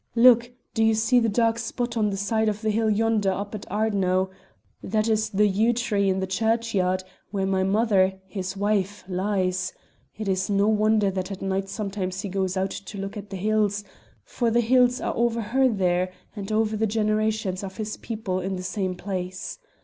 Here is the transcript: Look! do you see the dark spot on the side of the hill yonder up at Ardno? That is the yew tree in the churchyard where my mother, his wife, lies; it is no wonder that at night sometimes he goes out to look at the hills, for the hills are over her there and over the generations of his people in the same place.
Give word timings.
Look! 0.15 0.49
do 0.73 0.83
you 0.83 0.95
see 0.95 1.19
the 1.19 1.29
dark 1.29 1.59
spot 1.59 1.95
on 1.95 2.09
the 2.09 2.17
side 2.17 2.49
of 2.49 2.63
the 2.63 2.71
hill 2.71 2.89
yonder 2.89 3.29
up 3.31 3.53
at 3.53 3.67
Ardno? 3.69 4.31
That 4.81 5.07
is 5.07 5.29
the 5.29 5.45
yew 5.47 5.73
tree 5.73 6.09
in 6.09 6.19
the 6.19 6.25
churchyard 6.25 7.03
where 7.29 7.45
my 7.45 7.61
mother, 7.61 8.19
his 8.25 8.57
wife, 8.57 9.03
lies; 9.07 9.73
it 10.17 10.27
is 10.27 10.49
no 10.49 10.67
wonder 10.67 11.11
that 11.11 11.29
at 11.31 11.43
night 11.43 11.69
sometimes 11.69 12.21
he 12.21 12.29
goes 12.29 12.57
out 12.57 12.71
to 12.71 12.97
look 12.97 13.15
at 13.15 13.29
the 13.29 13.37
hills, 13.37 13.83
for 14.23 14.49
the 14.49 14.61
hills 14.61 14.99
are 14.99 15.15
over 15.15 15.39
her 15.39 15.67
there 15.67 16.11
and 16.35 16.51
over 16.51 16.75
the 16.75 16.87
generations 16.87 17.63
of 17.63 17.77
his 17.77 17.97
people 17.97 18.39
in 18.39 18.55
the 18.55 18.63
same 18.63 18.95
place. 18.95 19.59